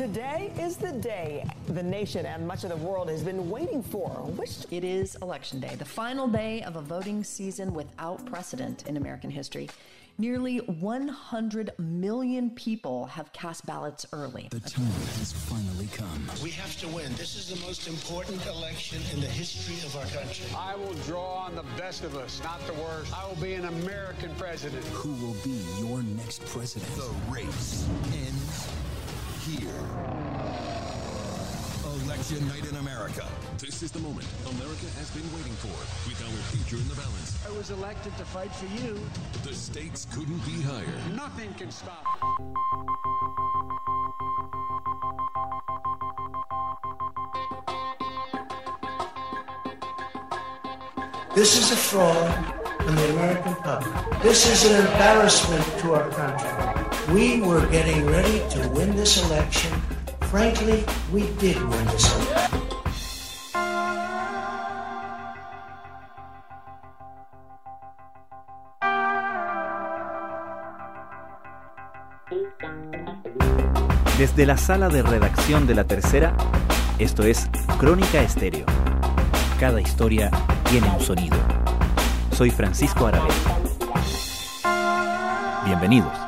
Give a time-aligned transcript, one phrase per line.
[0.00, 4.08] Today is the day the nation and much of the world has been waiting for.
[4.08, 8.96] Which It is Election Day, the final day of a voting season without precedent in
[8.96, 9.68] American history.
[10.16, 14.48] Nearly 100 million people have cast ballots early.
[14.50, 14.86] The time
[15.18, 16.30] has finally come.
[16.42, 17.12] We have to win.
[17.16, 20.46] This is the most important election in the history of our country.
[20.56, 23.14] I will draw on the best of us, not the worst.
[23.14, 24.82] I will be an American president.
[24.86, 26.90] Who will be your next president?
[26.96, 28.66] The race ends
[29.50, 29.84] here.
[32.04, 33.26] Election night in America.
[33.58, 35.74] This is the moment America has been waiting for
[36.08, 37.38] with our future in the balance.
[37.46, 38.98] I was elected to fight for you.
[39.42, 40.86] The stakes couldn't be higher.
[41.14, 42.04] Nothing can stop.
[51.34, 54.22] This is a fraud on the American public.
[54.22, 56.79] This is an embarrassment to our country.
[57.12, 59.72] We were getting ready to win this election.
[60.30, 62.60] Frankly, we did win this election.
[74.20, 76.36] Desde la sala de redacción de La Tercera,
[76.98, 78.66] esto es Crónica Estéreo.
[79.58, 80.30] Cada historia
[80.68, 81.38] tiene un sonido.
[82.32, 83.34] Soy Francisco Aravena.
[85.64, 86.19] Bienvenidos.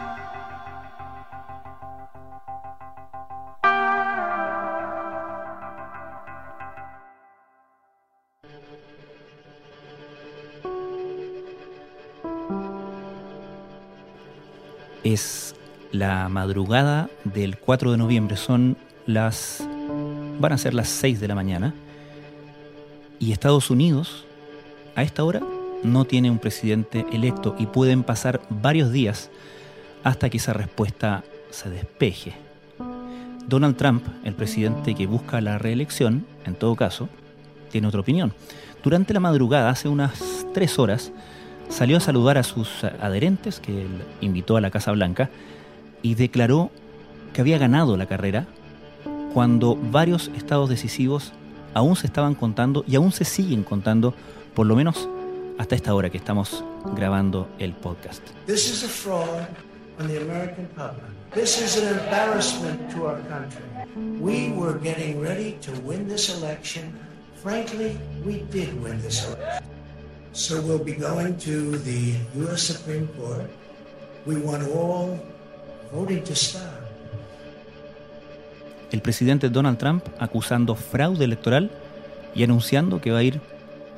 [15.93, 18.77] La madrugada del 4 de noviembre, son
[19.07, 19.67] las...
[20.41, 21.75] van a ser las 6 de la mañana.
[23.21, 24.25] Y Estados Unidos,
[24.97, 25.43] a esta hora,
[25.85, 29.31] no tiene un presidente electo y pueden pasar varios días
[30.03, 32.33] hasta que esa respuesta se despeje.
[33.47, 37.09] Donald Trump, el presidente que busca la reelección, en todo caso,
[37.71, 38.33] tiene otra opinión.
[38.83, 41.13] Durante la madrugada, hace unas tres horas,
[41.69, 45.31] salió a saludar a sus adherentes, que él invitó a la Casa Blanca,
[46.03, 46.71] y declaró
[47.33, 48.47] que había ganado la carrera
[49.33, 51.33] cuando varios estados decisivos
[51.75, 54.15] aún se estaban contando y aún se siguen contando,
[54.55, 55.09] por lo menos
[55.59, 56.65] hasta esta hora que estamos
[56.95, 58.23] grabando el podcast.
[58.47, 59.47] This is a fraud
[59.99, 61.13] on the American public.
[61.35, 63.65] This is an embarrassment to our country.
[64.21, 66.93] We were getting ready to win this election.
[67.43, 69.65] Frankly, we did win this election.
[70.33, 72.63] So we'll be going to the U.S.
[72.63, 73.51] Supreme Court.
[74.27, 75.19] We want all.
[78.91, 81.71] El presidente Donald Trump acusando fraude electoral
[82.35, 83.41] y anunciando que va a ir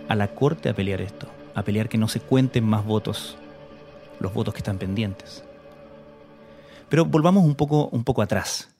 [0.08, 3.36] a la corte a pelear esto, a pelear que no se cuenten más votos,
[4.18, 5.44] los votos que están pendientes.
[6.88, 8.70] Pero volvamos un poco, un poco atrás.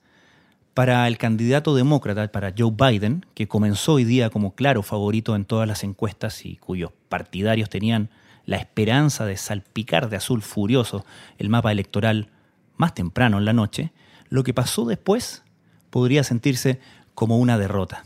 [0.73, 5.45] Para el candidato demócrata, para Joe Biden, que comenzó hoy día como claro favorito en
[5.45, 8.09] todas las encuestas y cuyos partidarios tenían
[8.45, 11.05] la esperanza de salpicar de azul furioso
[11.37, 12.29] el mapa electoral
[12.77, 13.91] más temprano en la noche,
[14.29, 15.43] lo que pasó después
[15.89, 16.79] podría sentirse
[17.13, 18.05] como una derrota.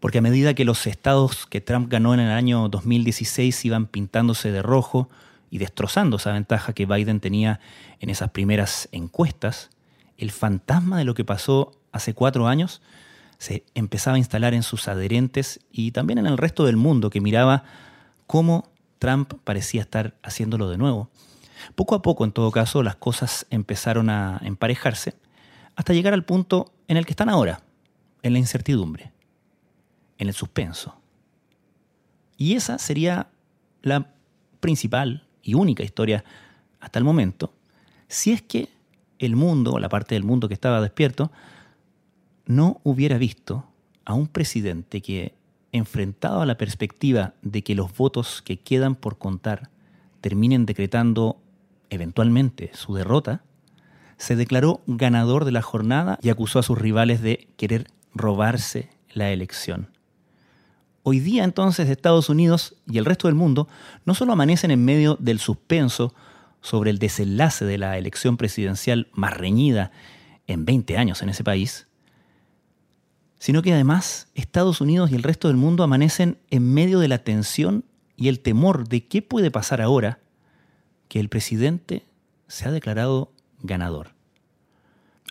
[0.00, 4.52] Porque a medida que los estados que Trump ganó en el año 2016 iban pintándose
[4.52, 5.08] de rojo
[5.50, 7.60] y destrozando esa ventaja que Biden tenía
[8.00, 9.70] en esas primeras encuestas,
[10.18, 12.82] el fantasma de lo que pasó hace cuatro años
[13.38, 17.20] se empezaba a instalar en sus adherentes y también en el resto del mundo que
[17.20, 17.64] miraba
[18.26, 21.10] cómo Trump parecía estar haciéndolo de nuevo.
[21.74, 25.14] Poco a poco, en todo caso, las cosas empezaron a emparejarse
[25.76, 27.62] hasta llegar al punto en el que están ahora,
[28.22, 29.12] en la incertidumbre,
[30.18, 30.96] en el suspenso.
[32.36, 33.28] Y esa sería
[33.82, 34.12] la
[34.60, 36.24] principal y única historia
[36.80, 37.52] hasta el momento,
[38.08, 38.68] si es que
[39.18, 41.30] el mundo, la parte del mundo que estaba despierto,
[42.46, 43.64] no hubiera visto
[44.04, 45.34] a un presidente que,
[45.72, 49.70] enfrentado a la perspectiva de que los votos que quedan por contar
[50.20, 51.40] terminen decretando
[51.94, 53.42] eventualmente su derrota,
[54.16, 59.30] se declaró ganador de la jornada y acusó a sus rivales de querer robarse la
[59.30, 59.88] elección.
[61.02, 63.68] Hoy día entonces Estados Unidos y el resto del mundo
[64.04, 66.14] no solo amanecen en medio del suspenso
[66.62, 69.90] sobre el desenlace de la elección presidencial más reñida
[70.46, 71.88] en 20 años en ese país,
[73.38, 77.18] sino que además Estados Unidos y el resto del mundo amanecen en medio de la
[77.18, 77.84] tensión
[78.16, 80.20] y el temor de qué puede pasar ahora
[81.08, 82.04] que el presidente
[82.48, 84.14] se ha declarado ganador.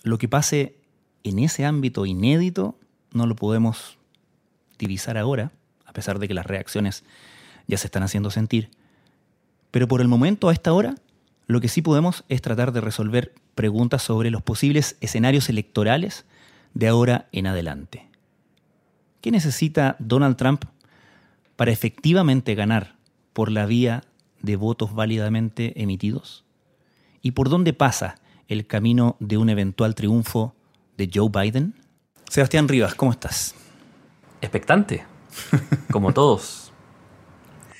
[0.04, 0.76] Lo que pase
[1.24, 2.78] en ese ámbito inédito
[3.12, 3.98] no lo podemos
[4.78, 5.52] divisar ahora,
[5.86, 7.04] a pesar de que las reacciones
[7.68, 8.70] ya se están haciendo sentir.
[9.72, 10.96] Pero por el momento, a esta hora,
[11.48, 16.26] lo que sí podemos es tratar de resolver preguntas sobre los posibles escenarios electorales
[16.74, 18.08] de ahora en adelante.
[19.22, 20.66] ¿Qué necesita Donald Trump
[21.56, 22.96] para efectivamente ganar
[23.32, 24.04] por la vía
[24.44, 26.46] de votos válidamente emitidos?
[27.24, 30.54] ¿Y por dónde pasa el camino de un eventual triunfo
[30.98, 31.74] de Joe Biden?
[32.30, 33.56] Sebastián Rivas, ¿cómo estás?
[34.42, 35.04] Expectante,
[35.92, 36.72] como todos.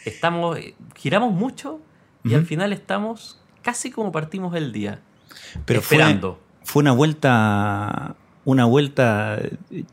[0.06, 0.58] Estamos,
[0.96, 1.80] giramos mucho
[2.24, 5.02] y al final estamos casi como partimos el día.
[5.66, 6.40] Pero esperando.
[6.62, 9.40] Fue, fue una vuelta una vuelta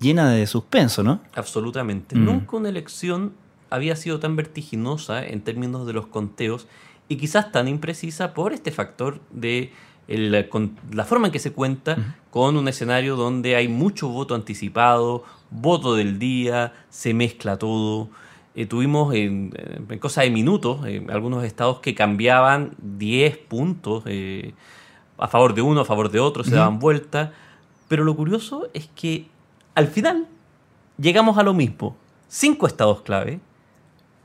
[0.01, 1.21] llena de suspenso, ¿no?
[1.35, 2.17] Absolutamente.
[2.17, 3.33] Nunca una elección
[3.71, 6.67] había sido tan vertiginosa en términos de los conteos
[7.09, 9.73] y quizás tan imprecisa por este factor de
[10.07, 15.95] la forma en que se cuenta con un escenario donde hay mucho voto anticipado, voto
[15.95, 18.09] del día, se mezcla todo.
[18.57, 19.53] Eh, tuvimos en,
[19.89, 24.55] en, cosa de minutos algunos estados que cambiaban 10 puntos eh,
[25.19, 27.33] a favor de uno, a favor de otro, se daban vuelta.
[27.87, 29.29] Pero lo curioso es que
[29.75, 30.27] al final
[30.99, 31.97] llegamos a lo mismo.
[32.29, 33.41] Cinco estados clave,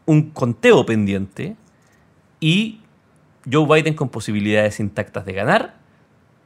[0.06, 1.56] un conteo pendiente
[2.40, 2.82] y
[3.52, 5.76] Joe Biden con posibilidades intactas de ganar,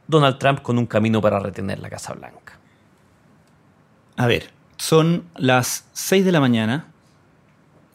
[0.06, 2.58] Donald Trump con un camino para retener la Casa Blanca.
[4.16, 6.88] A ver, son las 6 de la mañana.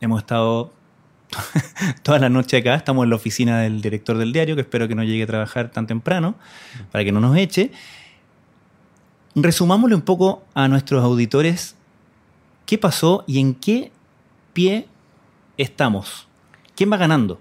[0.01, 0.71] Hemos estado
[2.03, 2.75] toda la noche acá.
[2.75, 5.69] Estamos en la oficina del director del diario, que espero que no llegue a trabajar
[5.71, 6.35] tan temprano,
[6.91, 7.71] para que no nos eche.
[9.35, 11.75] Resumámosle un poco a nuestros auditores
[12.65, 13.91] qué pasó y en qué
[14.53, 14.87] pie
[15.57, 16.27] estamos.
[16.75, 17.39] ¿Quién va ganando?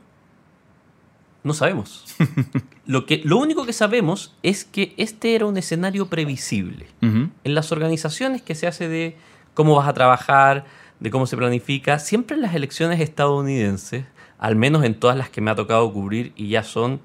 [1.43, 2.05] No sabemos.
[2.87, 6.87] lo, que, lo único que sabemos es que este era un escenario previsible.
[7.03, 9.17] En las organizaciones que se hace de
[9.53, 10.65] cómo vas a trabajar,
[11.01, 14.07] de cómo se planifica, siempre en las elecciones estadounidenses,
[14.39, 17.01] al menos en todas las que me ha tocado cubrir, y ya son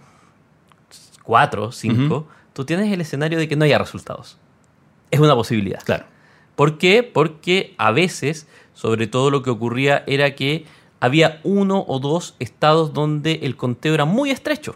[1.23, 4.37] cuatro, cinco, tú tienes el escenario de que no haya resultados.
[5.11, 5.83] Es una posibilidad.
[5.83, 6.05] Claro.
[6.55, 7.03] ¿Por qué?
[7.03, 10.65] Porque a veces, sobre todo lo que ocurría era que
[10.99, 14.75] había uno o dos estados donde el conteo era muy estrecho.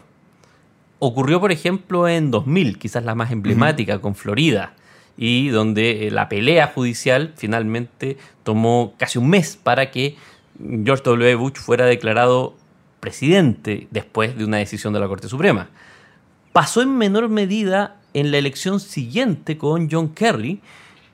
[0.98, 4.74] Ocurrió, por ejemplo, en 2000, quizás la más emblemática, con Florida,
[5.16, 10.16] y donde eh, la pelea judicial finalmente tomó casi un mes para que
[10.58, 11.34] George W.
[11.34, 12.54] Bush fuera declarado
[13.00, 15.68] presidente después de una decisión de la Corte Suprema.
[16.52, 20.60] Pasó en menor medida en la elección siguiente con John Kerry,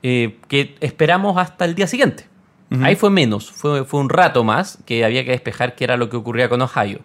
[0.03, 2.30] eh, que esperamos hasta el día siguiente.
[2.79, 6.09] Ahí fue menos, fue, fue un rato más que había que despejar qué era lo
[6.09, 7.01] que ocurría con Ohio.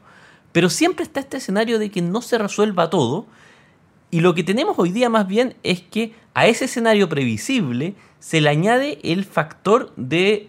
[0.52, 3.26] Pero siempre está este escenario de que no se resuelva todo.
[4.12, 8.40] Y lo que tenemos hoy día más bien es que a ese escenario previsible se
[8.40, 10.48] le añade el factor de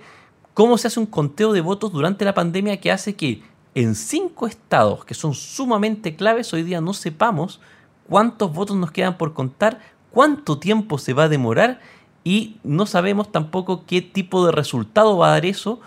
[0.54, 3.42] cómo se hace un conteo de votos durante la pandemia que hace que
[3.76, 7.60] en cinco estados que son sumamente claves hoy día no sepamos
[8.08, 9.80] cuántos votos nos quedan por contar,
[10.12, 11.80] cuánto tiempo se va a demorar
[12.28, 15.80] y no sabemos tampoco qué tipo de resultado va a dar eso,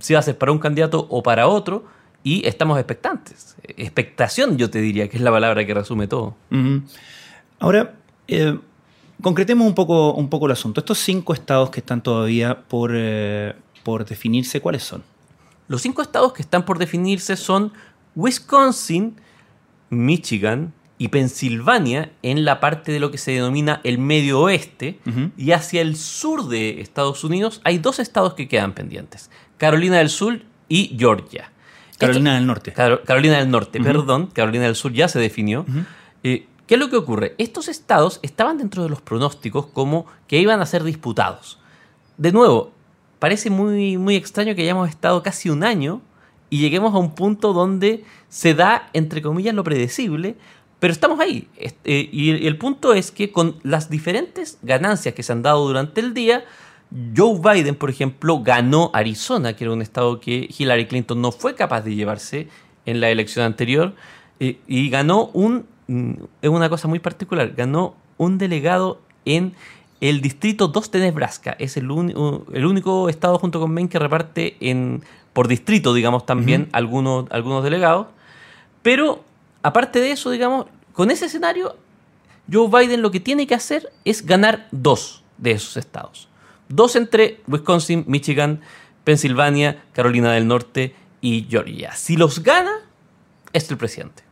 [0.00, 1.84] si va a ser para un candidato o para otro,
[2.22, 3.56] y estamos expectantes.
[3.62, 6.34] Expectación, yo te diría, que es la palabra que resume todo.
[7.58, 7.94] Ahora,
[8.26, 8.58] eh,
[9.20, 10.80] concretemos un poco, un poco el asunto.
[10.80, 15.02] Estos cinco estados que están todavía por, eh, por definirse, ¿cuáles son?
[15.68, 17.70] Los cinco estados que están por definirse son
[18.14, 19.20] Wisconsin,
[19.90, 24.98] Michigan, y Pensilvania en la parte de lo que se denomina el medio oeste
[25.36, 30.08] y hacia el sur de Estados Unidos hay dos estados que quedan pendientes, Carolina del
[30.08, 31.50] Sur y Georgia.
[31.98, 32.72] Carolina del Norte.
[32.72, 35.64] Carolina del Norte, perdón, Carolina del Sur ya se definió.
[36.22, 37.34] Eh, ¿Qué es lo que ocurre?
[37.38, 41.58] Estos estados estaban dentro de los pronósticos como que iban a ser disputados.
[42.18, 42.72] De nuevo,
[43.18, 46.00] parece muy, muy extraño que hayamos estado casi un año
[46.50, 50.36] y lleguemos a un punto donde se da, entre comillas, lo predecible,
[50.78, 51.48] pero estamos ahí.
[51.56, 56.00] Eh, y el punto es que con las diferentes ganancias que se han dado durante
[56.00, 56.44] el día,
[57.16, 61.54] Joe Biden, por ejemplo, ganó Arizona, que era un estado que Hillary Clinton no fue
[61.54, 62.48] capaz de llevarse
[62.84, 63.94] en la elección anterior,
[64.38, 69.54] eh, y ganó un, mm, es una cosa muy particular, ganó un delegado en
[70.00, 71.56] el distrito 2 de Nebraska.
[71.58, 71.84] Es el,
[72.52, 75.02] el único estado junto con Maine que reparte en,
[75.32, 78.08] por distrito, digamos, también algunos, algunos delegados.
[78.82, 79.24] Pero
[79.66, 81.76] aparte de eso, digamos, con ese escenario,
[82.50, 86.28] Joe Biden lo que tiene que hacer es ganar dos de esos estados.
[86.68, 88.60] Dos entre Wisconsin, Michigan,
[89.02, 91.92] Pensilvania, Carolina del Norte y Georgia.
[91.96, 92.70] Si los gana,
[93.52, 94.22] es el presidente.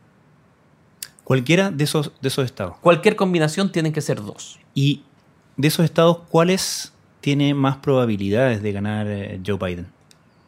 [1.25, 2.77] Cualquiera de esos, de esos estados.
[2.77, 4.59] Cualquier combinación tienen que ser dos.
[4.73, 5.03] Y
[5.57, 9.94] de esos estados, ¿cuáles tiene más probabilidades de ganar eh, Joe Biden?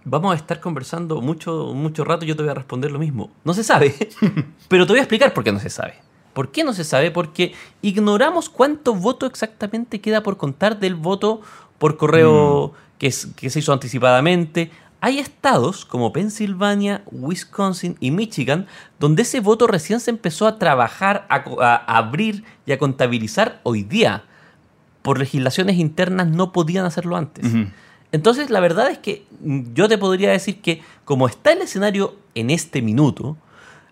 [0.09, 3.29] Vamos a estar conversando mucho, mucho rato y yo te voy a responder lo mismo.
[3.43, 3.93] No se sabe,
[4.67, 5.95] pero te voy a explicar por qué no se sabe.
[6.33, 7.09] ¿Por qué no se sabe?
[7.11, 11.41] Porque ignoramos cuánto voto exactamente queda por contar del voto
[11.79, 14.71] por correo que, es- que se hizo anticipadamente.
[15.01, 18.65] Hay estados como Pensilvania, Wisconsin y Michigan
[18.99, 23.83] donde ese voto recién se empezó a trabajar, a, a abrir y a contabilizar hoy
[23.83, 24.23] día.
[25.01, 27.45] Por legislaciones internas no podían hacerlo antes.
[28.11, 32.15] Entonces, la verdad es que mm, yo te podría decir que, como está el escenario
[32.35, 33.37] en este minuto,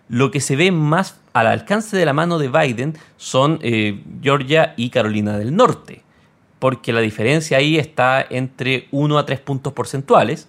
[0.08, 4.72] lo que se ve más al alcance de la mano de Biden son eh, Georgia
[4.76, 6.02] y Carolina del Norte,
[6.58, 10.48] porque la diferencia ahí está entre 1 a 3 puntos porcentuales,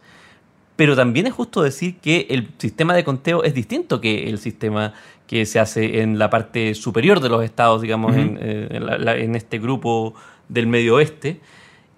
[0.75, 4.93] pero también es justo decir que el sistema de conteo es distinto que el sistema
[5.25, 8.97] que se hace en la parte superior de los estados, digamos, en, eh, en la-
[8.97, 10.13] la- en este grupo
[10.47, 11.41] del medio oeste,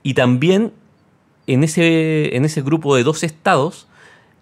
[0.02, 0.72] y también
[1.54, 3.88] en ese, en ese grupo de dos estados,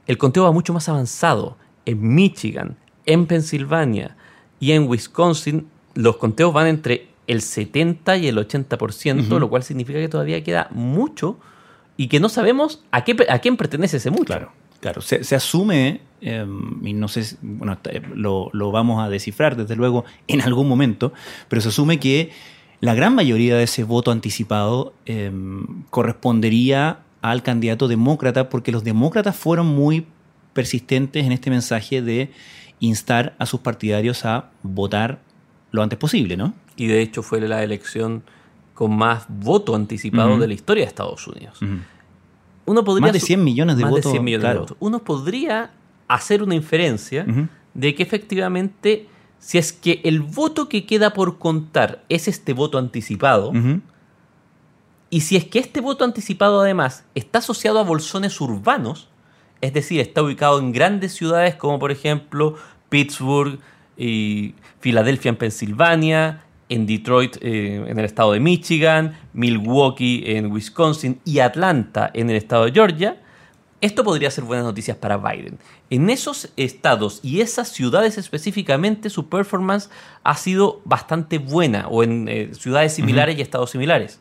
[0.08, 1.58] el conteo va mucho más avanzado.
[1.86, 4.18] En Michigan, en Pensilvania
[4.60, 9.40] y en Wisconsin, los conteos van entre el 70 y el 80%, Ujú.
[9.40, 11.38] lo cual significa que todavía queda mucho
[11.96, 14.26] y que no sabemos a, qué, a quién pertenece ese mucho.
[14.26, 15.02] Claro, claro.
[15.02, 16.46] Se, se asume, eh,
[16.84, 21.14] y no sé, bueno, eh, lo, lo vamos a descifrar desde luego en algún momento,
[21.48, 22.32] pero se asume que
[22.79, 25.31] la gran mayoría de ese voto anticipado eh,
[25.89, 30.05] correspondería al candidato demócrata, porque los demócratas fueron muy
[30.53, 32.31] persistentes en este mensaje de
[32.79, 35.19] instar a sus partidarios a votar
[35.72, 36.53] lo antes posible, ¿no?
[36.75, 38.24] Y de hecho fue la elección
[38.74, 41.60] con más voto anticipado de la historia de Estados Unidos.
[42.65, 44.77] Uno podría Más de su- 100 millones de más votos, 100 millones de votos.
[44.79, 45.72] Uno podría
[46.07, 47.25] hacer una inferencia
[47.74, 49.07] de que efectivamente,
[49.39, 53.53] si es que el voto que queda por contar es este voto anticipado,
[55.10, 59.10] y si es que este voto anticipado además está asociado a bolsones urbanos,
[59.62, 62.56] es decir, está ubicado en grandes ciudades como por ejemplo
[62.89, 63.60] Pittsburgh
[63.98, 71.20] y Filadelfia en Pensilvania, en Detroit eh, en el estado de Michigan, Milwaukee en Wisconsin
[71.24, 73.22] y Atlanta en el estado de Georgia,
[73.79, 75.60] esto podría ser buenas noticias para Biden.
[75.89, 79.89] En esos estados y esas ciudades específicamente, su performance
[80.24, 84.19] ha sido bastante buena, o en eh, ciudades similares y estados similares.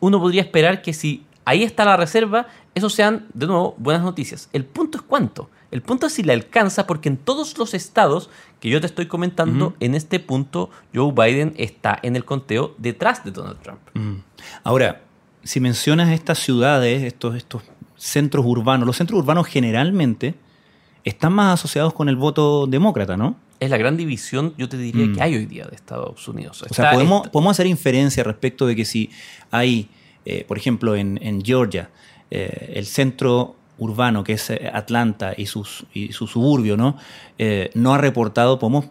[0.00, 4.48] Uno podría esperar que si ahí está la reserva, eso sean, de nuevo, buenas noticias.
[4.52, 5.48] El punto es cuánto.
[5.70, 9.06] El punto es si le alcanza, porque en todos los estados que yo te estoy
[9.06, 13.80] comentando, en este punto Joe Biden está en el conteo detrás de Donald Trump.
[13.94, 14.16] Mm.
[14.62, 15.02] Ahora,
[15.42, 17.62] si mencionas estas ciudades, estos, estos
[17.96, 20.34] centros urbanos, los centros urbanos generalmente
[21.04, 23.36] están más asociados con el voto demócrata, ¿no?
[23.60, 25.14] Es la gran división, yo te diría, Mm.
[25.14, 26.62] que hay hoy día de Estados Unidos.
[26.68, 29.10] O sea, podemos, esta- podemos hacer inferencia respecto de que si
[29.50, 29.88] hay,
[30.24, 31.90] eh, por ejemplo, en, en Georgia,
[32.30, 36.96] eh, el centro urbano que es eh, Atlanta y, sus, y su suburbio, ¿no?
[37.38, 38.86] Eh, no ha reportado, podemos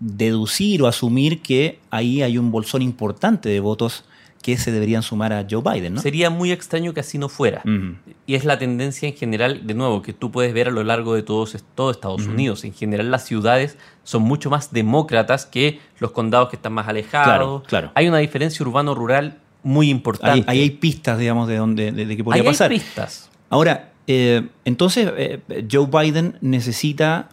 [0.00, 4.04] deducir o asumir que ahí hay un bolsón importante de votos
[4.42, 6.00] que se deberían sumar a Joe Biden, ¿no?
[6.00, 7.62] Sería muy extraño que así no fuera.
[8.26, 11.14] Y es la tendencia en general, de nuevo, que tú puedes ver a lo largo
[11.14, 12.26] de todos, todo Estados.
[12.26, 12.64] Unidos.
[12.64, 17.26] En general, las ciudades son mucho más demócratas que los condados que están más alejados.
[17.26, 17.90] Claro, claro.
[17.94, 20.44] Hay una diferencia urbano-rural muy importante.
[20.50, 22.68] Ahí, ahí hay pistas, digamos, de dónde de, de qué podría Ahí hay pasar.
[22.70, 23.30] pistas.
[23.48, 27.28] Ahora, eh, entonces eh, Joe Biden necesita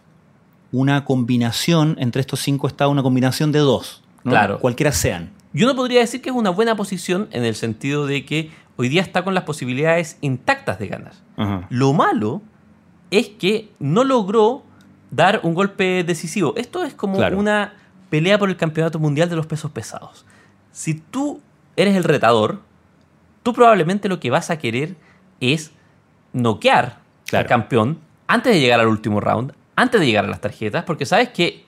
[0.71, 4.31] una combinación entre estos cinco estados, una combinación de dos, ¿no?
[4.31, 4.59] Claro.
[4.59, 5.31] cualquiera sean.
[5.53, 8.87] Yo no podría decir que es una buena posición en el sentido de que hoy
[8.89, 11.13] día está con las posibilidades intactas de ganar.
[11.69, 12.41] Lo malo
[13.11, 14.63] es que no logró
[15.11, 16.53] dar un golpe decisivo.
[16.57, 17.37] Esto es como Claro.
[17.39, 17.73] una
[18.09, 20.25] pelea por el campeonato mundial de los pesos pesados.
[20.71, 21.41] Si tú
[21.75, 22.61] eres el retador,
[23.41, 24.95] tú probablemente lo que vas a querer
[25.39, 25.71] es
[26.33, 27.43] noquear Claro.
[27.45, 31.05] al campeón antes de llegar al último round, antes de llegar a las tarjetas, porque
[31.05, 31.65] sabes que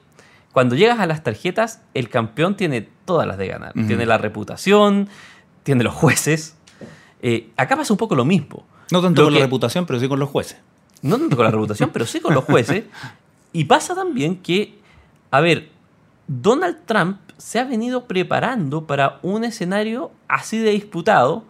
[0.53, 3.73] cuando llegas a las tarjetas, el campeón tiene todas las de ganar.
[3.73, 5.07] Tiene la reputación,
[5.63, 6.55] tiene los jueces.
[7.21, 8.65] Eh, acá pasa un poco lo mismo.
[8.91, 10.57] No tanto Lo con que- la reputación, pero sí con los jueces.
[11.01, 12.83] no tanto con la reputación, pero sí con los jueces.
[13.53, 14.77] Y pasa también que,
[15.29, 15.69] a ver,
[16.27, 21.43] Donald Trump se ha venido preparando para un escenario así de disputado,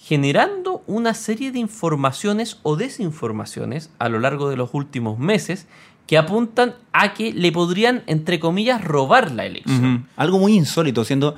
[0.00, 5.66] generando una serie de informaciones o desinformaciones a lo largo de los últimos meses
[6.06, 10.06] que apuntan a que le podrían, entre comillas, robar la elección.
[10.16, 11.34] Algo muy insólito, siendo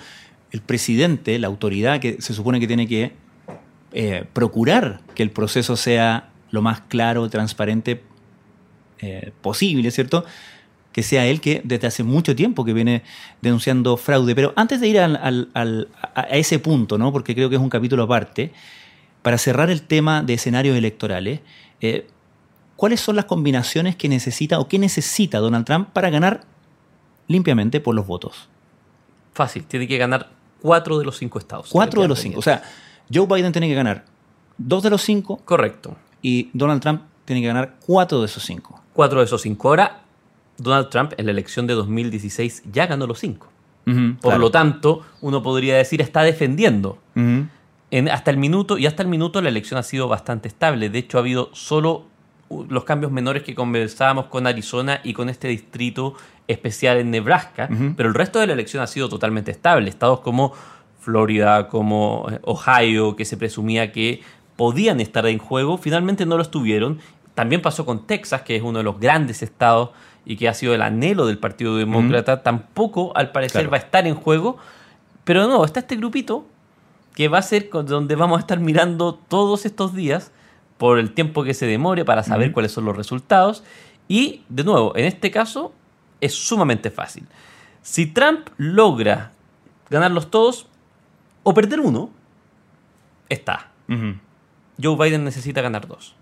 [0.51, 3.13] el presidente, la autoridad que se supone que tiene que
[3.93, 8.03] eh, procurar que el proceso sea lo más claro, transparente
[9.01, 10.25] eh, posible, ¿cierto?
[10.93, 13.03] Que sea él que desde hace mucho tiempo que viene
[13.43, 14.35] denunciando fraude.
[14.35, 17.13] Pero antes de ir al- al- a ese punto, ¿no?
[17.13, 18.53] porque creo que es un capítulo aparte,
[19.23, 21.41] para cerrar el tema de escenarios electorales,
[21.81, 22.07] eh,
[22.77, 26.45] ¿cuáles son las combinaciones que necesita o que necesita Donald Trump para ganar
[27.29, 28.49] limpiamente por los votos.
[29.33, 30.31] Fácil, tiene que ganar
[30.63, 31.69] cuatro de los cinco estados.
[31.71, 32.39] Cuatro de los cinco.
[32.39, 32.63] O sea,
[33.13, 34.05] Joe Biden tiene que ganar
[34.59, 35.97] dos de los cinco Correcto.
[36.23, 38.81] y Donald Trump tiene que ganar cuatro de esos cinco.
[38.93, 39.69] Cuatro de esos cinco.
[39.69, 40.03] Ahora,
[40.59, 43.49] Donald Trump en la elección de 2016 ya ganó los cinco.
[43.85, 44.39] Por claro.
[44.39, 46.99] lo tanto, uno podría decir está defendiendo.
[47.15, 50.91] En- hasta el minuto, y hasta el minuto la elección ha sido bastante estable.
[50.91, 52.05] De hecho, ha habido solo
[52.69, 56.15] los cambios menores que conversábamos con Arizona y con este distrito
[56.47, 59.89] especial en Nebraska, pero el resto de la elección ha sido totalmente estable.
[59.91, 60.53] Estados como
[61.01, 64.23] Florida, como eh, Ohio, que se presumía que
[64.57, 67.01] podían estar en juego, finalmente no lo estuvieron.
[67.35, 69.91] También pasó con Texas, que es uno de los grandes estados
[70.25, 72.43] y que ha sido el anhelo del Partido Demócrata.
[72.43, 73.71] Tampoco, al parecer, Claro.
[73.73, 74.57] va a estar en juego.
[75.25, 76.47] Pero no, está este grupito
[77.15, 80.33] que va a ser donde vamos a estar mirando todos estos días
[80.79, 83.65] por el tiempo que se demore para saber cuáles son los resultados.
[84.09, 85.73] Y, de nuevo, en este caso
[86.21, 87.27] es sumamente fácil.
[87.83, 89.33] Si Trump logra
[89.91, 90.67] ganarlos todos
[91.43, 92.11] o perder uno,
[93.29, 93.71] está.
[94.83, 96.15] Joe Biden necesita ganar dos.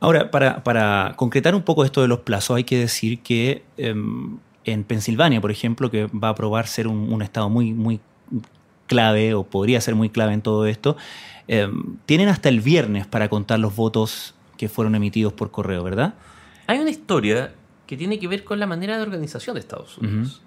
[0.00, 4.38] Ahora, para, para concretar un poco esto de los plazos, hay que decir que em,
[4.64, 8.00] en Pensilvania, por ejemplo, que va a probar ser un, un estado muy, muy
[8.88, 10.96] clave o podría ser muy clave en todo esto,
[11.46, 16.14] em, tienen hasta el viernes para contar los votos que fueron emitidos por correo, ¿verdad?
[16.66, 17.54] Hay una historia
[17.86, 20.42] que tiene que ver con la manera de organización de Estados Unidos.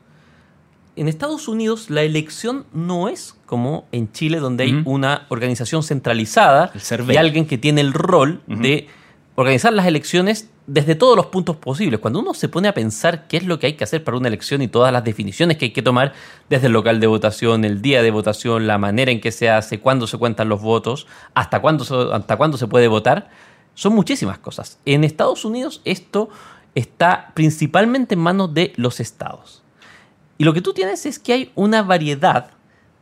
[0.97, 6.71] En Estados Unidos la elección no es como en Chile donde hay una organización centralizada
[7.09, 8.87] y alguien que tiene el rol de
[9.35, 11.99] organizar las elecciones desde todos los puntos posibles.
[11.99, 14.27] Cuando uno se pone a pensar qué es lo que hay que hacer para una
[14.27, 16.13] elección y todas las definiciones que hay que tomar
[16.49, 19.79] desde el local de votación, el día de votación, la manera en que se hace,
[19.79, 23.29] cuándo se cuentan los votos, hasta cuándo se, hasta cuándo se puede votar,
[23.73, 24.79] son muchísimas cosas.
[24.85, 26.29] En Estados Unidos esto
[26.75, 29.63] está principalmente en manos de los estados.
[30.37, 32.51] Y lo que tú tienes es que hay una variedad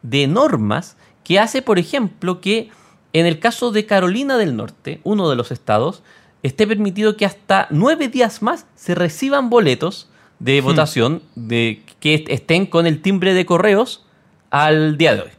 [0.01, 2.69] de normas que hace, por ejemplo, que
[3.13, 6.03] en el caso de Carolina del Norte, uno de los estados,
[6.43, 12.29] esté permitido que hasta nueve días más se reciban boletos de votación de, que est-
[12.29, 14.05] estén con el timbre de correos
[14.51, 15.29] al día de hoy.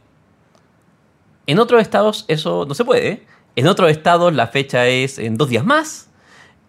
[1.47, 3.25] En otros estados eso no se puede.
[3.55, 6.09] En otros estados la fecha es en dos días más.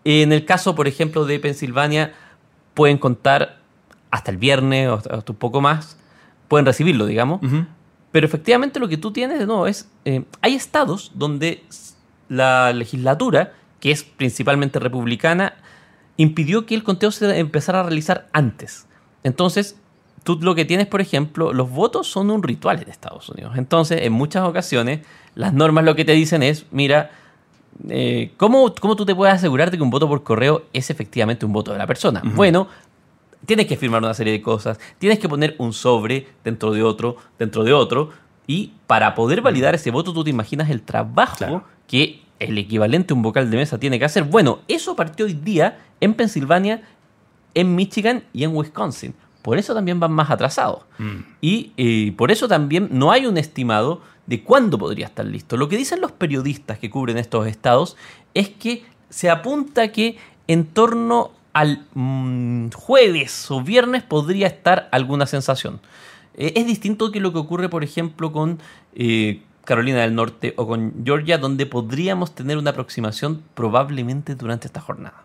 [0.05, 2.15] En el caso, por ejemplo, de Pensilvania,
[2.75, 3.59] pueden contar
[4.11, 5.97] hasta el viernes o hasta un poco más.
[6.49, 7.41] Pueden recibirlo, digamos.
[8.13, 11.65] Pero efectivamente lo que tú tienes de nuevo es, eh, hay estados donde
[12.29, 15.55] la legislatura, que es principalmente republicana,
[16.17, 18.87] impidió que el conteo se empezara a realizar antes.
[19.25, 19.77] Entonces,
[20.25, 23.55] tú lo que tienes, por ejemplo, los votos son un ritual en Estados Unidos.
[23.57, 25.01] Entonces, en muchas ocasiones,
[25.35, 27.11] las normas lo que te dicen es, mira,
[27.89, 31.47] eh, ¿cómo, ¿cómo tú te puedes asegurar de que un voto por correo es efectivamente
[31.47, 32.23] un voto de la persona?
[32.25, 32.69] Bueno,
[33.47, 37.17] tienes que firmar una serie de cosas, tienes que poner un sobre dentro de otro,
[37.39, 38.11] dentro de otro,
[38.47, 41.65] y para poder validar ese voto tú te imaginas el trabajo Claro.
[41.87, 44.25] que el equivalente a un vocal de mesa tiene que hacer.
[44.25, 46.83] Bueno, eso partió hoy día en Pensilvania,
[47.55, 49.15] en Michigan y en Wisconsin.
[49.43, 50.83] Por eso también van más atrasados.
[51.41, 55.57] Y eh, por eso también no hay un estimado de cuándo podría estar listo.
[55.57, 57.97] Lo que dicen los periodistas que cubren estos estados
[58.35, 60.17] es que se apunta que
[60.49, 65.81] en torno al mm, jueves o viernes podría estar alguna sensación.
[66.35, 68.59] Eh, es distinto que lo que ocurre, por ejemplo, con
[68.95, 74.81] eh, Carolina del Norte o con Georgia, donde podríamos tener una aproximación probablemente durante esta
[74.81, 75.25] jornada.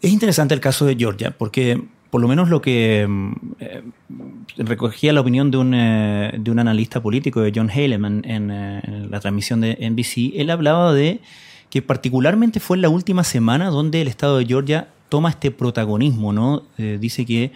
[0.00, 3.82] Es interesante el caso de Georgia, porque por lo menos lo que mm, eh,
[4.58, 9.18] recogía la opinión de un, de un analista político, de John Haleman, en, en la
[9.18, 11.20] transmisión de NBC, él hablaba de
[11.72, 16.30] que particularmente fue en la última semana donde el estado de Georgia toma este protagonismo,
[16.30, 16.64] ¿no?
[16.76, 17.50] Eh, dice que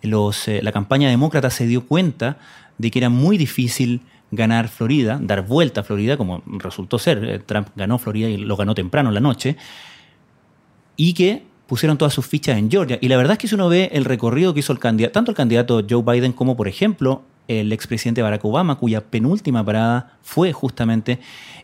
[0.00, 2.38] los, eh, la campaña demócrata se dio cuenta
[2.78, 4.00] de que era muy difícil
[4.30, 7.22] ganar Florida, dar vuelta a Florida, como resultó ser.
[7.22, 9.58] Eh, Trump ganó Florida y lo ganó temprano en la noche
[10.96, 12.96] y que pusieron todas sus fichas en Georgia.
[13.02, 15.30] Y la verdad es que si uno ve el recorrido que hizo el candidato, tanto
[15.30, 20.52] el candidato Joe Biden como, por ejemplo, el expresidente Barack Obama, cuya penúltima parada fue
[20.52, 21.18] justamente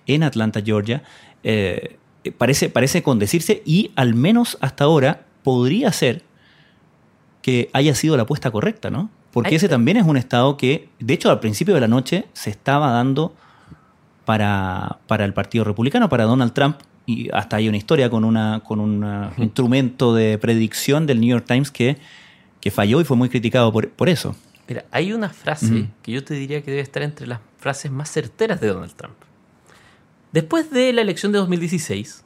[0.07, 1.03] en Atlanta, Georgia,
[1.43, 1.99] eh,
[2.39, 6.23] parece, parece condecirse y al menos hasta ahora podría ser
[7.43, 9.11] que haya sido la apuesta correcta, ¿no?
[9.31, 9.69] Porque ese eh.
[9.69, 13.35] también es un estado que, de hecho, al principio de la noche se estaba dando
[14.25, 18.63] para, para el Partido Republicano, para Donald Trump, y hasta hay una historia con, una,
[18.65, 19.05] con un
[19.37, 21.99] instrumento de predicción del New York Times que,
[22.61, 24.35] que falló y fue muy criticado por, por eso.
[24.69, 28.11] Mira, hay una frase que yo te diría que debe estar entre las frases más
[28.11, 29.15] certeras de Donald Trump.
[30.33, 32.25] Después de la elección de 2016,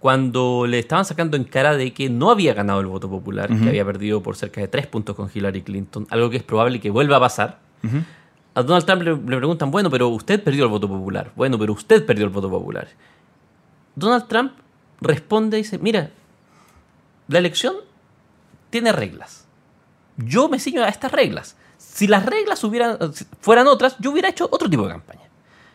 [0.00, 3.68] cuando le estaban sacando en cara de que no había ganado el voto popular, que
[3.68, 6.90] había perdido por cerca de tres puntos con Hillary Clinton, algo que es probable que
[6.90, 7.58] vuelva a pasar.
[8.54, 11.32] A Donald Trump le, le preguntan, bueno, pero usted perdió el voto popular.
[11.36, 12.88] Bueno, pero usted perdió el voto popular.
[13.94, 14.52] Donald Trump
[15.00, 16.10] responde y dice, mira,
[17.28, 17.74] la elección
[18.70, 19.47] tiene reglas.
[20.18, 21.56] Yo me ciño a estas reglas.
[21.78, 22.98] Si las reglas hubieran,
[23.40, 25.22] fueran otras, yo hubiera hecho otro tipo de campaña.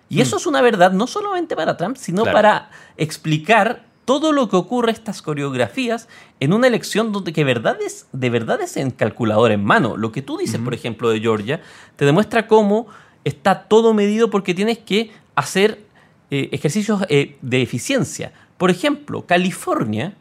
[0.10, 2.36] Y eso es una verdad no solamente para Trump, sino Claro.
[2.36, 6.08] para explicar todo lo que ocurre estas coreografías
[6.40, 9.98] en una elección donde que verdad es, de verdad es en calculador en mano.
[9.98, 11.62] Lo que tú dices, por ejemplo, de Georgia,
[11.96, 12.88] te demuestra cómo
[13.24, 15.82] está todo medido porque tienes que hacer
[16.30, 18.34] eh, ejercicios eh, de eficiencia.
[18.58, 20.14] Por ejemplo, California,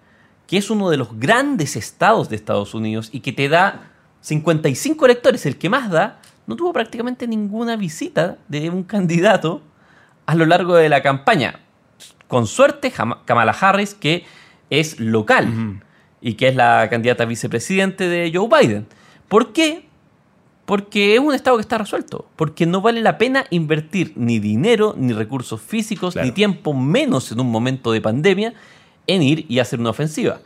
[0.47, 3.92] que es uno de los grandes estados de Estados Unidos y que te da
[4.23, 9.63] 55 electores, el que más da, no tuvo prácticamente ninguna visita de un candidato
[10.27, 11.61] a lo largo de la campaña.
[12.29, 12.93] Con suerte,
[13.25, 14.25] Kamala Harris, que
[14.71, 15.81] es local
[16.21, 18.87] y que es la candidata a vicepresidente de Joe Biden.
[19.29, 19.87] ¿Por qué?
[20.65, 22.27] Porque es un estado que está resuelto.
[22.37, 26.27] Porque no vale la pena invertir ni dinero, ni recursos físicos, Claro.
[26.27, 28.55] ni tiempo, menos en un momento de pandemia,
[29.07, 30.41] en ir y hacer una ofensiva.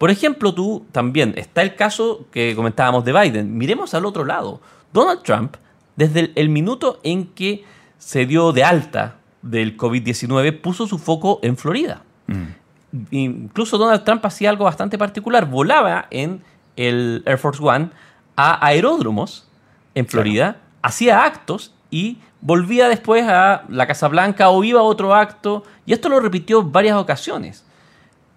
[0.00, 3.58] Por ejemplo, tú también, está el caso que comentábamos de Biden.
[3.58, 4.62] Miremos al otro lado.
[4.94, 5.56] Donald Trump,
[5.94, 7.66] desde el, el minuto en que
[7.98, 12.02] se dio de alta del COVID-19, puso su foco en Florida.
[13.10, 15.44] Incluso Donald Trump hacía algo bastante particular.
[15.44, 16.42] Volaba en
[16.76, 17.90] el Air Force One
[18.36, 19.48] a aeródromos
[19.94, 25.14] en Florida, hacía actos y volvía después a la Casa Blanca o iba a otro
[25.14, 25.62] acto.
[25.84, 27.66] Y esto lo repitió varias ocasiones.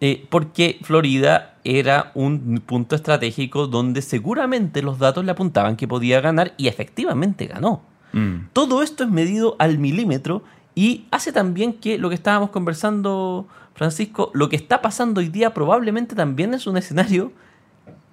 [0.05, 6.19] Eh, porque Florida era un punto estratégico donde seguramente los datos le apuntaban que podía
[6.19, 7.83] ganar y efectivamente ganó.
[8.11, 8.49] Mm.
[8.51, 10.43] Todo esto es medido al milímetro
[10.75, 15.53] y hace también que lo que estábamos conversando, Francisco, lo que está pasando hoy día
[15.53, 17.31] probablemente también es un escenario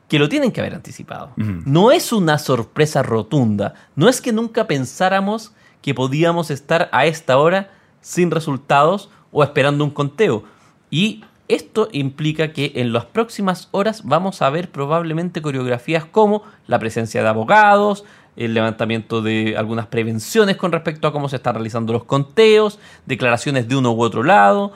[0.06, 1.32] que lo tienen que haber anticipado.
[1.34, 7.36] No es una sorpresa rotunda, no es que nunca pensáramos que podíamos estar a esta
[7.36, 10.44] hora sin resultados o esperando un conteo.
[10.88, 11.24] Y
[11.54, 17.22] esto implica que en las próximas horas vamos a ver probablemente coreografías como la presencia
[17.22, 18.04] de abogados,
[18.36, 23.68] el levantamiento de algunas prevenciones con respecto a cómo se están realizando los conteos, declaraciones
[23.68, 24.72] de uno u otro lado.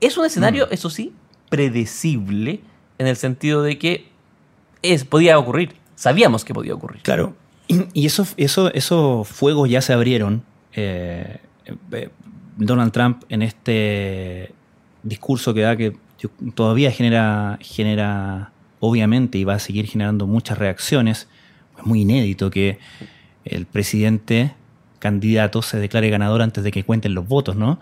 [0.00, 1.12] Es un escenario, eso sí,
[1.48, 2.60] predecible
[2.98, 4.08] en el sentido de que
[4.82, 5.76] es, podía ocurrir.
[5.94, 7.02] Sabíamos que podía ocurrir.
[7.02, 7.34] Claro.
[7.68, 10.44] Y, y eso, eso, esos fuegos ya se abrieron.
[10.74, 11.38] Eh,
[11.92, 12.10] eh,
[12.56, 14.52] Donald Trump en este
[15.02, 15.96] discurso que da que
[16.54, 21.28] todavía genera, genera, obviamente, y va a seguir generando muchas reacciones.
[21.78, 22.78] Es muy inédito que
[23.44, 24.54] el presidente
[24.98, 27.80] candidato se declare ganador antes de que cuenten los votos, ¿no?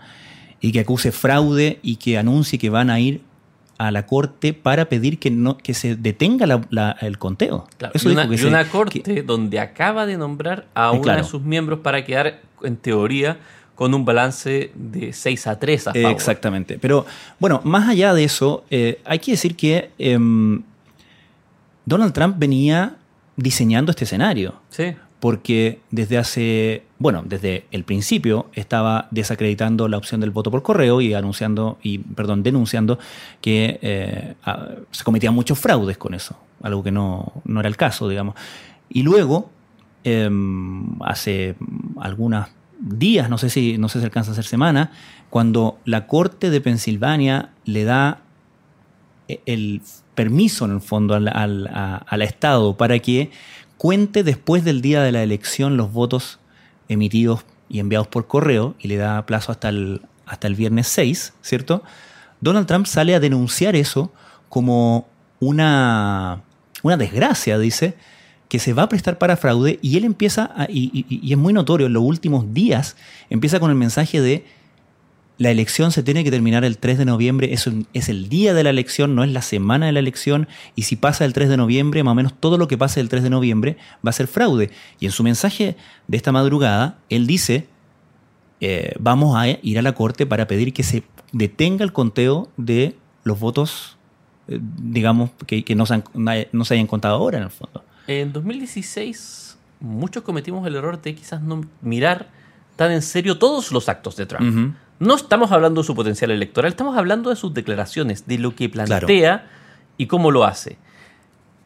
[0.59, 3.21] Y que acuse fraude y que anuncie que van a ir
[3.77, 7.67] a la corte para pedir que no que se detenga la- la- el conteo.
[7.77, 10.87] Claro, Eso y una, que y se- una que- corte donde acaba de nombrar a
[10.87, 11.23] Eh, uno claro.
[11.23, 13.39] de sus miembros para quedar, en teoría,
[13.81, 16.11] con un balance de 6 a 3 a favor.
[16.11, 16.77] Exactamente.
[16.77, 17.03] Pero
[17.39, 20.61] bueno, más allá de eso, eh, hay que decir que em,
[21.83, 22.97] Donald Trump venía
[23.37, 24.53] diseñando este escenario.
[24.69, 24.93] Sí.
[25.19, 31.01] Porque desde hace, bueno, desde el principio estaba desacreditando la opción del voto por correo
[31.01, 32.99] y anunciando, y perdón, denunciando
[33.41, 34.35] que eh,
[34.91, 38.35] se cometían muchos fraudes con eso, algo que no, no era el caso, digamos.
[38.89, 39.49] Y luego,
[40.03, 41.55] em, hace
[41.99, 42.47] algunos
[42.81, 44.91] días, no sé si, no sé si alcanza a ser semana,
[45.29, 48.21] cuando la Corte de Pensilvania le da
[49.27, 49.81] e, el
[50.15, 51.69] permiso, en el fondo, al, al-
[52.05, 53.31] al Estado para que
[53.77, 56.39] cuente después del día de la elección los votos
[56.89, 61.33] emitidos y enviados por correo y le da plazo hasta el, hasta el viernes 6,
[61.41, 61.83] ¿cierto?
[62.41, 64.11] Donald Trump sale a denunciar eso
[64.49, 65.07] como
[65.39, 66.41] una,
[66.83, 67.95] una desgracia, dice,
[68.51, 71.93] que se va a prestar para fraude y él empieza, y, es muy notorio, en
[71.93, 72.97] los últimos días
[73.29, 74.43] empieza con el mensaje de
[75.37, 78.65] la elección se tiene que terminar el 3 de noviembre, es, es el día de
[78.65, 81.55] la elección, no es la semana de la elección, y si pasa el 3 de
[81.55, 84.27] noviembre, más o menos todo lo que pase el 3 de noviembre va a ser
[84.27, 84.69] fraude.
[84.99, 85.77] Y en su mensaje
[86.09, 87.67] de esta madrugada, él dice,
[88.59, 92.97] eh, vamos a ir a la corte para pedir que se detenga el conteo de
[93.23, 93.97] los votos,
[94.49, 96.03] eh, digamos, que, que no, se han-
[96.51, 97.85] no se hayan contado ahora en el fondo.
[98.07, 102.27] En 2016, muchos cometimos el error de quizás no mirar
[102.75, 104.75] tan en serio todos los actos de Trump.
[104.99, 108.69] No estamos hablando de su potencial electoral, estamos hablando de sus declaraciones, de lo que
[108.69, 109.47] plantea
[109.97, 110.77] y cómo lo hace.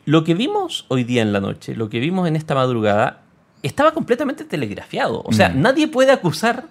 [0.06, 3.22] Lo que vimos hoy día en la noche, lo que vimos en esta madrugada,
[3.64, 5.22] estaba completamente telegrafiado.
[5.26, 5.62] O sea, Mm.
[5.62, 6.66] nadie puede acusar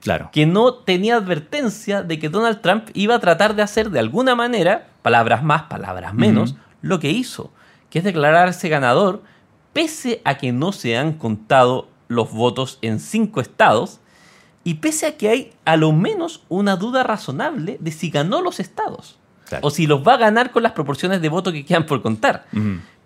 [0.00, 0.30] Claro.
[0.32, 4.34] que no tenía advertencia de que Donald Trump iba a tratar de hacer de alguna
[4.34, 7.50] manera, palabras más, palabras menos, lo que hizo,
[7.90, 9.22] que es declararse ganador,
[9.72, 14.00] pese a que no se han contado los votos en cinco estados
[14.64, 18.60] y pese a que hay a lo menos una duda razonable de si ganó los
[18.60, 19.16] estados
[19.48, 19.66] Claro.
[19.66, 22.46] o si los va a ganar con las proporciones de voto que quedan por contar.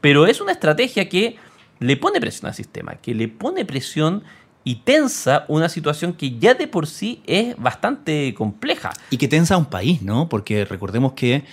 [0.03, 1.37] Pero es una estrategia que
[1.79, 4.23] le pone presión al sistema, que le pone presión
[4.63, 8.93] y tensa una situación que ya de por sí es bastante compleja.
[9.09, 10.29] Y que tensa a un país, ¿no?
[10.29, 11.45] Porque recordemos que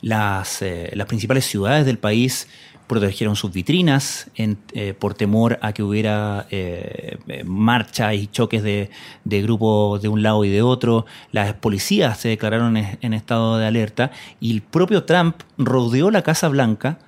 [0.00, 2.48] las, eh, las principales ciudades del país
[2.88, 8.90] protegieron sus vitrinas en- eh, por temor a que hubiera eh, marchas y choques de,
[9.24, 11.06] de grupos de un lado y de otro.
[11.30, 16.22] Las policías se declararon en, en estado de alerta y el propio Trump rodeó la
[16.22, 16.98] Casa Blanca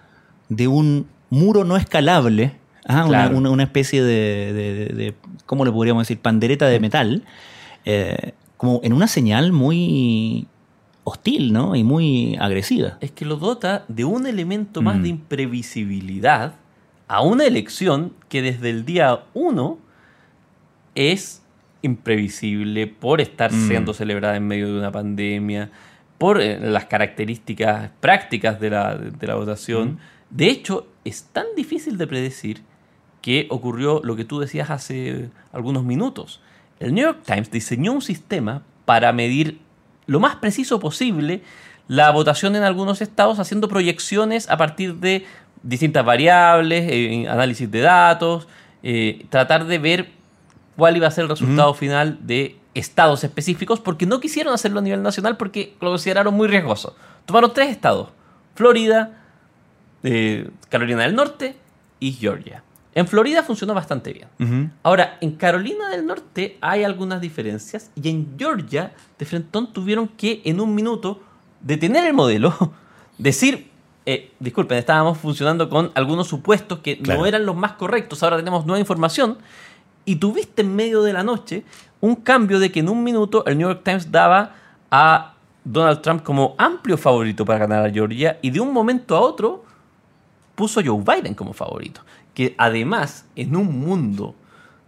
[0.49, 2.53] de un muro no escalable,
[2.87, 3.37] ah, una- Claro.
[3.39, 5.15] una, una especie de, de- de- de-
[5.47, 6.19] ¿cómo le podríamos decir?
[6.21, 7.25] Pandereta de metal,
[7.87, 10.47] eh, como en una señal muy
[11.11, 11.75] hostil, ¿no?
[11.77, 12.97] Y muy agresiva.
[13.01, 15.03] Es que lo dota de un elemento más Mm.
[15.03, 16.55] de imprevisibilidad
[17.09, 19.79] a una elección que desde el día uno
[20.95, 21.43] es
[21.83, 23.69] imprevisible por estar Mm.
[23.69, 25.71] siendo celebrada en medio de una pandemia,
[26.19, 29.99] por eh, las características prácticas de la, de la votación.
[30.29, 32.61] De hecho, es tan difícil de predecir
[33.23, 36.41] que ocurrió lo que tú decías hace algunos minutos.
[36.79, 39.61] El New York Times diseñó un sistema para medir
[40.11, 41.43] lo más preciso posible
[41.87, 45.25] la votación en algunos estados, haciendo proyecciones a partir de
[45.63, 48.49] distintas variables, eh, análisis de datos,
[48.83, 50.11] eh, tratar de ver
[50.77, 54.83] cuál iba a ser el resultado final de estados específicos, porque no quisieron hacerlo a
[54.83, 56.97] nivel nacional porque lo consideraron muy riesgoso.
[57.25, 58.09] Tomaron tres estados,
[58.57, 59.17] Florida,
[60.03, 61.55] eh, Carolina del Norte
[62.01, 62.65] y Georgia.
[62.95, 64.73] En Florida funcionó bastante bien.
[64.83, 70.43] Ahora, en Carolina del Norte hay algunas diferencias y en Georgia, de frentón, tuvieron que
[70.45, 71.21] en un minuto
[71.61, 72.53] detener el modelo,
[73.19, 73.71] decir,
[74.07, 77.21] eh, disculpen, estábamos funcionando con algunos supuestos que Claro.
[77.21, 79.39] no eran los más correctos, ahora tenemos nueva información,
[80.05, 81.63] y tuviste en medio de la noche
[82.01, 84.55] un cambio de que en un minuto el New York Times daba
[84.91, 89.21] a Donald Trump como amplio favorito para ganar a Georgia y de un momento a
[89.21, 89.65] otro
[90.55, 92.01] puso a Joe Biden como favorito.
[92.35, 94.35] Que además, en un mundo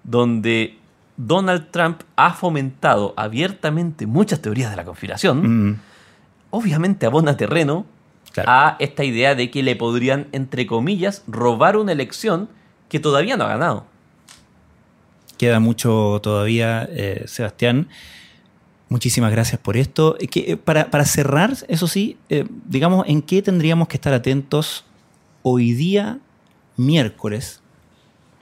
[0.05, 0.79] donde
[1.17, 5.81] Donald Trump ha fomentado abiertamente muchas teorías de la conspiración, Mm,
[6.51, 7.87] obviamente abona terreno
[8.33, 8.51] Claro.
[8.51, 12.49] a esta idea de que le podrían, entre comillas, robar una elección
[12.89, 13.87] que todavía no ha ganado.
[15.37, 17.89] Queda mucho todavía, eh, Sebastián.
[18.89, 20.17] Muchísimas gracias por esto.
[20.21, 24.13] Eh, que, eh, para, para cerrar, eso sí, eh, digamos, ¿en qué tendríamos que estar
[24.13, 24.85] atentos
[25.43, 26.19] hoy día,
[26.85, 27.61] miércoles?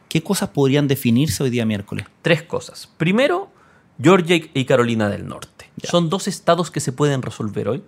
[0.08, 2.06] ¿Qué cosas podrían definirse hoy día, miércoles?
[2.22, 2.88] Tres cosas.
[2.96, 3.48] Primero,
[4.02, 5.70] Georgia y- Carolina del Norte.
[5.76, 5.88] Ya.
[5.90, 7.82] Son dos estados que se pueden resolver hoy.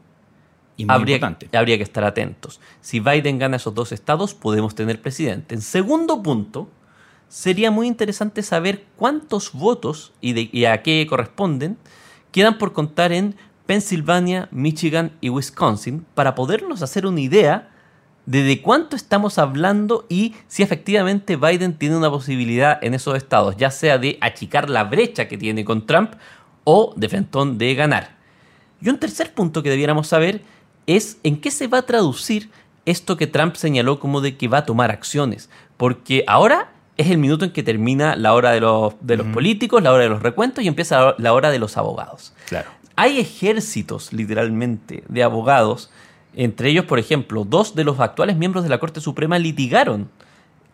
[0.77, 1.57] Y muy habría, importante.
[1.57, 2.61] habría que estar atentos.
[2.81, 5.55] Si Biden gana esos dos estados, podemos tener presidente.
[5.55, 6.69] En segundo punto,
[7.29, 11.77] sería muy interesante saber cuántos votos y, de- y a qué corresponden
[12.31, 13.35] quedan por contar en
[13.67, 17.71] Pensilvania, Michigan y Wisconsin para podernos hacer una idea
[18.27, 23.57] de de cuánto estamos hablando y si efectivamente Biden tiene una posibilidad en esos estados,
[23.57, 26.13] ya sea de achicar la brecha que tiene con Trump
[26.65, 28.17] o de frentón de ganar.
[28.81, 30.43] Y un tercer punto que debiéramos saber
[30.87, 32.51] es en qué se va a traducir
[32.85, 35.51] esto que Trump señaló como de que va a tomar acciones.
[35.77, 39.83] Porque ahora es el minuto en que termina la hora de los, de los políticos,
[39.83, 42.35] la hora de los recuentos y empieza la hora de los abogados.
[42.49, 42.71] Claro.
[42.97, 45.91] Hay ejércitos, literalmente, de abogados.
[46.35, 50.09] Entre ellos, por ejemplo, dos de los actuales miembros de la Corte Suprema litigaron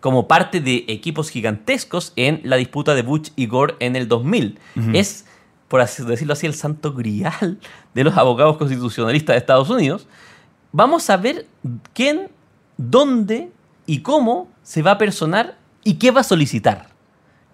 [0.00, 4.58] como parte de equipos gigantescos en la disputa de Bush y Gore en el 2000.
[4.92, 5.26] Es,
[5.66, 7.58] por así decirlo así, el santo grial
[7.94, 10.06] de los abogados constitucionalistas de Estados Unidos.
[10.70, 11.46] Vamos a ver
[11.94, 12.30] quién,
[12.76, 13.50] dónde
[13.86, 16.90] y cómo se va a personar y qué va a solicitar.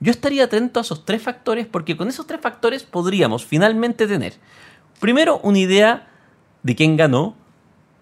[0.00, 4.34] Yo estaría atento a esos tres factores porque con esos tres factores podríamos finalmente tener,
[5.00, 6.08] primero, una idea
[6.62, 7.36] de quién ganó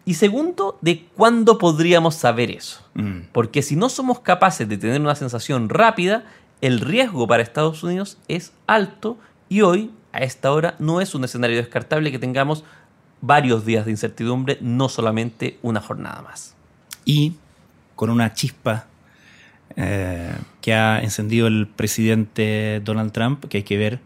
[0.04, 2.80] y segundo, de cuándo podríamos saber eso.
[2.94, 3.28] Mm.
[3.32, 6.24] Porque si no somos capaces de tener una sensación rápida,
[6.60, 11.24] el riesgo para Estados Unidos es alto y hoy, a esta hora, no es un
[11.24, 12.64] escenario descartable que tengamos
[13.20, 16.54] varios días de incertidumbre, no solamente una jornada más.
[17.04, 17.34] Y
[17.94, 18.86] con una chispa
[19.76, 24.00] eh, que ha encendido el presidente Donald Trump, que hay que ver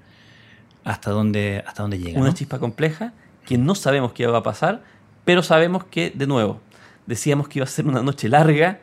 [0.85, 2.21] hasta dónde, hasta dónde llega.
[2.21, 2.35] Una ¿no?
[2.35, 3.13] chispa compleja
[3.47, 4.83] que no sabemos qué va a pasar,
[5.27, 6.61] pero sabemos que, de nuevo,
[7.07, 8.81] decíamos que iba a ser una noche larga,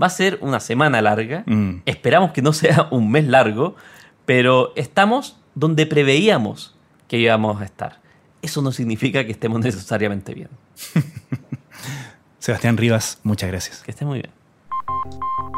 [0.00, 1.82] va a ser una semana larga, Mm.
[1.86, 3.74] esperamos que no sea un mes largo,
[4.26, 6.74] pero estamos donde preveíamos
[7.08, 8.00] que íbamos a estar.
[8.42, 10.50] Eso no significa que estemos necesariamente bien.
[12.38, 13.82] Sebastián Rivas, muchas gracias.
[13.82, 15.57] Que esté muy bien.